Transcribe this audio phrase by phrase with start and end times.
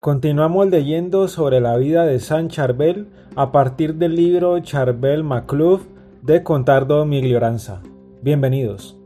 [0.00, 5.88] Continuamos leyendo sobre la vida de San Charbel a partir del libro Charbel Macluf
[6.22, 7.82] de Contardo Miglioranza.
[8.22, 8.96] Bienvenidos.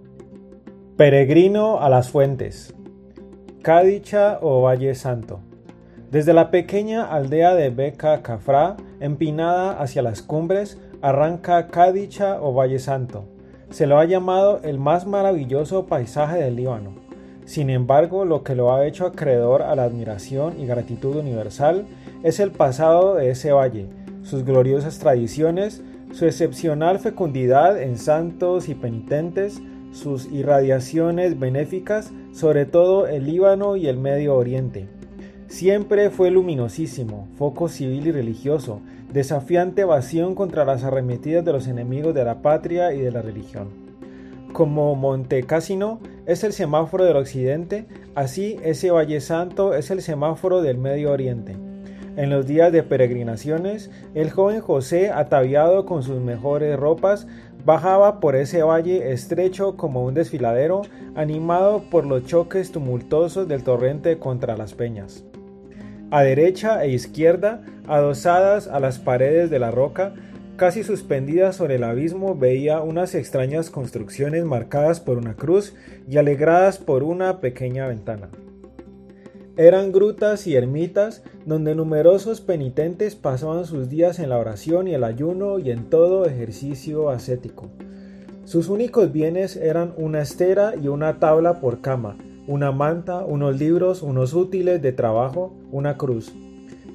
[0.99, 2.75] Peregrino a las fuentes.
[3.63, 5.41] Cádicha o Valle Santo.
[6.11, 12.79] Desde la pequeña aldea de Beca Cafrá, empinada hacia las cumbres, arranca Cádicha o Valle
[12.79, 13.25] Santo.
[13.71, 17.02] Se lo ha llamado el más maravilloso paisaje del Líbano.
[17.45, 21.87] Sin embargo, lo que lo ha hecho acreedor a la admiración y gratitud universal
[22.23, 23.89] es el pasado de ese valle,
[24.23, 29.61] sus gloriosas tradiciones, su excepcional fecundidad en santos y penitentes,
[29.93, 34.87] sus irradiaciones benéficas, sobre todo el Líbano y el Medio Oriente.
[35.49, 38.81] Siempre fue luminosísimo, foco civil y religioso,
[39.13, 43.92] desafiante evasión contra las arremetidas de los enemigos de la patria y de la religión.
[44.53, 50.61] Como Monte Cassino es el semáforo del occidente, así ese Valle Santo es el semáforo
[50.61, 51.57] del Medio Oriente.
[52.17, 57.27] En los días de peregrinaciones, el joven José, ataviado con sus mejores ropas,
[57.65, 60.83] bajaba por ese valle estrecho como un desfiladero,
[61.15, 65.25] animado por los choques tumultuosos del torrente contra las peñas.
[66.11, 70.13] A derecha e izquierda, adosadas a las paredes de la roca,
[70.57, 75.75] casi suspendidas sobre el abismo, veía unas extrañas construcciones marcadas por una cruz
[76.09, 78.29] y alegradas por una pequeña ventana.
[79.57, 85.05] Eran grutas y ermitas donde numerosos penitentes pasaban sus días en la oración y el
[85.05, 87.69] ayuno y en todo ejercicio ascético.
[88.45, 92.17] Sus únicos bienes eran una estera y una tabla por cama,
[92.47, 96.33] una manta, unos libros, unos útiles de trabajo, una cruz.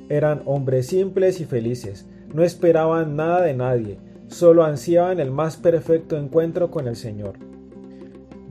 [0.09, 6.17] Eran hombres simples y felices, no esperaban nada de nadie, solo ansiaban el más perfecto
[6.17, 7.39] encuentro con el Señor.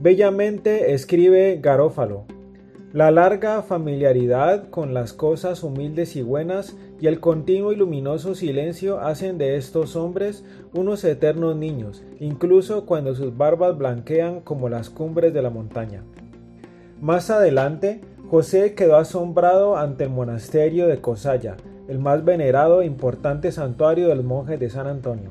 [0.01, 2.25] Bellamente escribe Garófalo,
[2.91, 8.99] la larga familiaridad con las cosas humildes y buenas y el continuo y luminoso silencio
[8.99, 10.43] hacen de estos hombres
[10.73, 16.03] unos eternos niños, incluso cuando sus barbas blanquean como las cumbres de la montaña.
[16.99, 21.55] Más adelante, José quedó asombrado ante el monasterio de Cosaya,
[21.87, 25.29] el más venerado e importante santuario de los monjes de San Antonio.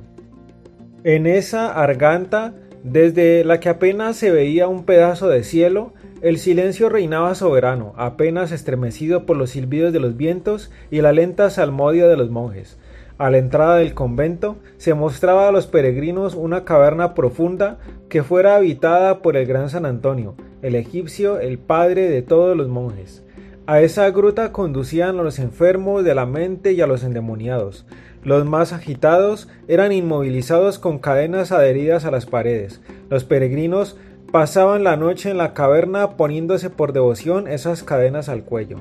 [1.05, 6.89] En esa arganta, desde la que apenas se veía un pedazo de cielo, el silencio
[6.89, 12.17] reinaba soberano, apenas estremecido por los silbidos de los vientos y la lenta salmodia de
[12.17, 12.79] los monjes.
[13.19, 17.79] A la entrada del convento se mostraba a los peregrinos una caverna profunda
[18.09, 22.69] que fuera habitada por el gran San Antonio, el egipcio, el padre de todos los
[22.69, 23.23] monjes.
[23.67, 27.85] A esa gruta conducían a los enfermos de la mente y a los endemoniados.
[28.23, 32.81] Los más agitados eran inmovilizados con cadenas adheridas a las paredes.
[33.11, 33.97] Los peregrinos
[34.33, 38.79] Pasaban la noche en la caverna poniéndose por devoción esas cadenas al cuello.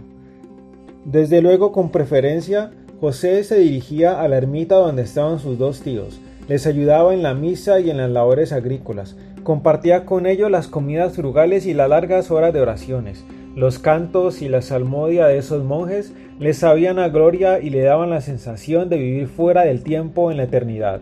[1.05, 6.19] Desde luego, con preferencia, José se dirigía a la ermita donde estaban sus dos tíos,
[6.49, 11.15] les ayudaba en la misa y en las labores agrícolas, compartía con ellos las comidas
[11.15, 13.23] frugales y las largas horas de oraciones.
[13.55, 18.09] Los cantos y la salmodia de esos monjes les sabían a gloria y le daban
[18.09, 20.99] la sensación de vivir fuera del tiempo en la eternidad.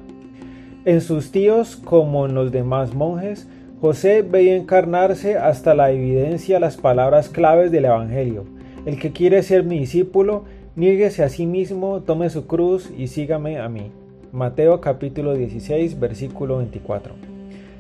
[0.86, 3.47] En sus tíos, como en los demás monjes,
[3.81, 8.44] José veía encarnarse hasta la evidencia las palabras claves del Evangelio.
[8.85, 10.44] El que quiere ser mi discípulo,
[10.75, 13.91] niéguese a sí mismo, tome su cruz y sígame a mí.
[14.31, 17.16] Mateo capítulo 16, versículo 24.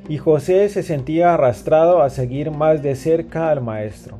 [0.09, 4.17] Y José se sentía arrastrado a seguir más de cerca al Maestro.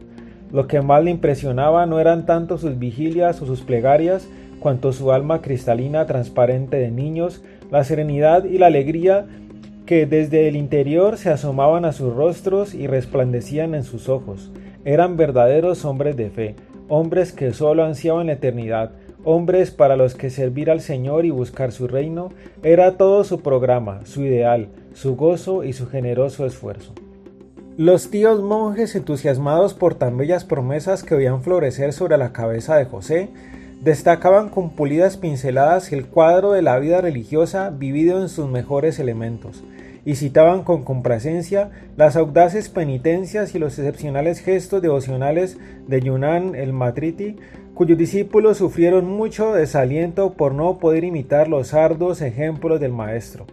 [0.53, 4.27] Lo que más le impresionaba no eran tanto sus vigilias o sus plegarias,
[4.59, 9.25] cuanto su alma cristalina transparente de niños, la serenidad y la alegría
[9.87, 14.51] que desde el interior se asomaban a sus rostros y resplandecían en sus ojos.
[14.85, 16.55] Eran verdaderos hombres de fe,
[16.87, 18.91] hombres que sólo ansiaban la eternidad,
[19.23, 22.29] hombres para los que servir al Señor y buscar su reino
[22.61, 26.93] era todo su programa, su ideal, su gozo y su generoso esfuerzo.
[27.77, 32.85] Los tíos monjes entusiasmados por tan bellas promesas que veían florecer sobre la cabeza de
[32.85, 33.29] José,
[33.81, 39.63] destacaban con pulidas pinceladas el cuadro de la vida religiosa vivido en sus mejores elementos,
[40.05, 46.73] y citaban con complacencia las audaces penitencias y los excepcionales gestos devocionales de Yunan el
[46.73, 47.37] Matriti,
[47.73, 53.47] cuyos discípulos sufrieron mucho desaliento por no poder imitar los arduos ejemplos del maestro.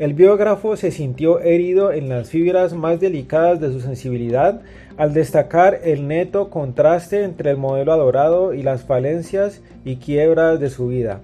[0.00, 4.60] El biógrafo se sintió herido en las fibras más delicadas de su sensibilidad
[4.96, 10.68] al destacar el neto contraste entre el modelo adorado y las falencias y quiebras de
[10.68, 11.20] su vida.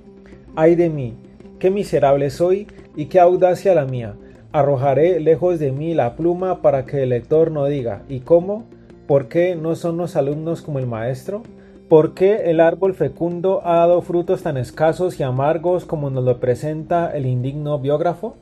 [0.54, 1.14] ¡Ay de mí!
[1.58, 4.14] ¡Qué miserable soy y qué audacia la mía!
[4.52, 8.66] Arrojaré lejos de mí la pluma para que el lector no diga ¿y cómo?
[9.08, 11.42] ¿Por qué no son los alumnos como el maestro?
[11.88, 16.38] ¿Por qué el árbol fecundo ha dado frutos tan escasos y amargos como nos lo
[16.38, 18.36] presenta el indigno biógrafo?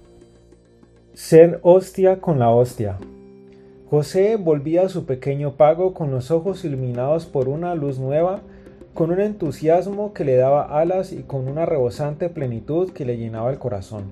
[1.19, 2.97] Ser hostia con la hostia.
[3.91, 8.43] José volvía a su pequeño pago con los ojos iluminados por una luz nueva,
[8.95, 13.51] con un entusiasmo que le daba alas y con una rebosante plenitud que le llenaba
[13.51, 14.05] el corazón.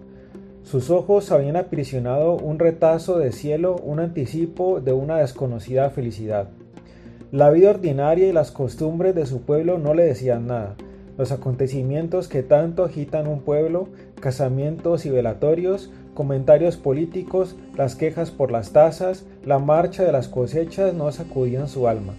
[0.65, 6.49] Sus ojos habían aprisionado un retazo de cielo, un anticipo de una desconocida felicidad.
[7.31, 10.75] La vida ordinaria y las costumbres de su pueblo no le decían nada.
[11.19, 13.89] Los acontecimientos que tanto agitan un pueblo,
[14.21, 20.93] casamientos y velatorios, comentarios políticos, las quejas por las tasas, la marcha de las cosechas
[20.95, 22.15] no sacudían su alma.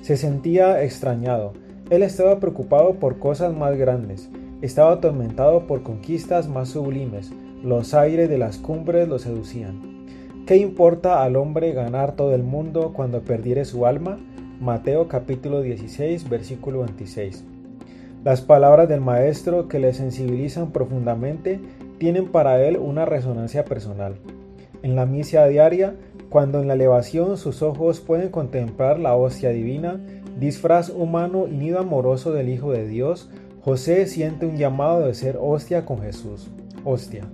[0.00, 1.52] Se sentía extrañado.
[1.90, 4.30] Él estaba preocupado por cosas más grandes,
[4.62, 7.32] estaba atormentado por conquistas más sublimes,
[7.62, 10.06] los aires de las cumbres lo seducían.
[10.46, 14.18] ¿Qué importa al hombre ganar todo el mundo cuando perdiere su alma?
[14.60, 17.44] Mateo capítulo 16, versículo 26.
[18.24, 21.58] Las palabras del Maestro que le sensibilizan profundamente
[21.98, 24.14] tienen para él una resonancia personal.
[24.84, 25.96] En la misa diaria,
[26.28, 30.00] cuando en la elevación sus ojos pueden contemplar la hostia divina,
[30.38, 33.28] disfraz humano y nido amoroso del Hijo de Dios,
[33.64, 36.48] José siente un llamado de ser hostia con Jesús.
[36.84, 37.24] Hostia.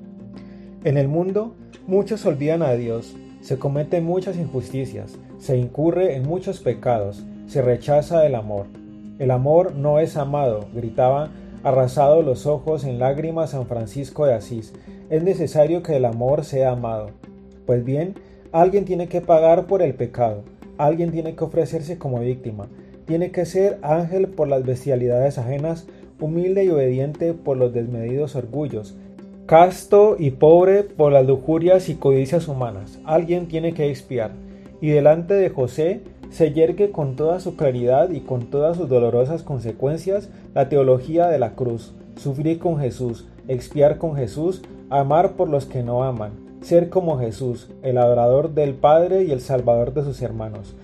[0.84, 1.54] En el mundo,
[1.86, 8.24] muchos olvidan a Dios, se cometen muchas injusticias, se incurre en muchos pecados, se rechaza
[8.26, 8.66] el amor.
[9.18, 11.30] El amor no es amado, gritaba
[11.64, 14.72] arrasado los ojos en lágrimas San Francisco de Asís.
[15.10, 17.10] Es necesario que el amor sea amado.
[17.66, 18.14] Pues bien,
[18.52, 20.44] alguien tiene que pagar por el pecado,
[20.76, 22.68] alguien tiene que ofrecerse como víctima,
[23.06, 25.86] tiene que ser ángel por las bestialidades ajenas,
[26.20, 28.96] humilde y obediente por los desmedidos orgullos,
[29.46, 33.00] casto y pobre por las lujurias y codicias humanas.
[33.04, 34.32] Alguien tiene que expiar.
[34.80, 39.42] Y delante de José se yergue con toda su claridad y con todas sus dolorosas
[39.42, 45.64] consecuencias la teología de la cruz, sufrir con Jesús, expiar con Jesús, amar por los
[45.64, 50.20] que no aman, ser como Jesús, el adorador del Padre y el salvador de sus
[50.22, 50.74] hermanos.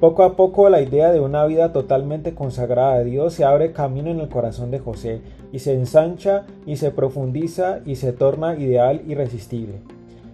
[0.00, 4.10] Poco a poco la idea de una vida totalmente consagrada a Dios se abre camino
[4.10, 5.20] en el corazón de José
[5.52, 9.74] y se ensancha y se profundiza y se torna ideal irresistible.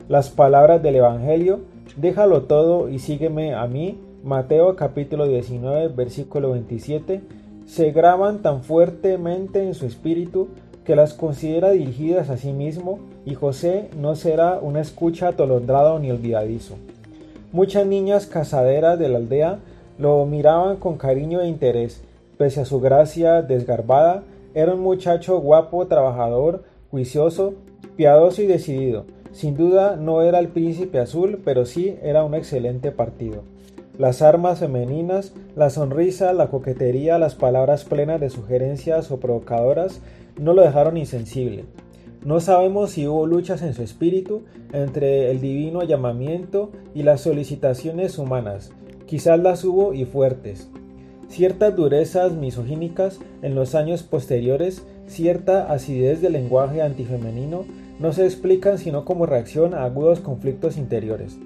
[0.08, 1.60] Las palabras del Evangelio,
[1.96, 7.22] déjalo todo y sígueme a mí, Mateo capítulo 19 versículo 27,
[7.64, 10.48] se graban tan fuertemente en su espíritu
[10.84, 16.10] que las considera dirigidas a sí mismo y José no será una escucha atolondrado ni
[16.10, 16.74] olvidadizo.
[17.50, 19.58] Muchas niñas casaderas de la aldea
[19.98, 22.02] lo miraban con cariño e interés,
[22.36, 27.54] pese a su gracia desgarbada, era un muchacho guapo, trabajador, juicioso,
[27.96, 29.06] piadoso y decidido.
[29.32, 33.44] Sin duda no era el príncipe azul, pero sí era un excelente partido.
[34.00, 40.00] Las armas femeninas, la sonrisa, la coquetería, las palabras plenas de sugerencias o provocadoras
[40.38, 41.66] no lo dejaron insensible.
[42.24, 48.16] No sabemos si hubo luchas en su espíritu entre el divino llamamiento y las solicitaciones
[48.16, 48.72] humanas.
[49.04, 50.70] Quizás las hubo y fuertes.
[51.28, 57.66] Ciertas durezas misogínicas en los años posteriores, cierta acidez del lenguaje antifemenino,
[57.98, 61.38] no se explican sino como reacción a agudos conflictos interiores.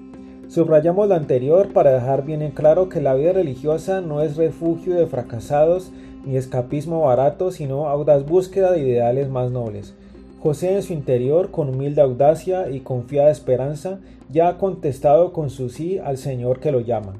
[0.47, 4.95] Subrayamos lo anterior para dejar bien en claro que la vida religiosa no es refugio
[4.95, 5.91] de fracasados
[6.25, 9.95] ni escapismo barato, sino audaz búsqueda de ideales más nobles.
[10.39, 13.99] José en su interior, con humilde audacia y confiada esperanza,
[14.29, 17.15] ya ha contestado con su sí al Señor que lo llama.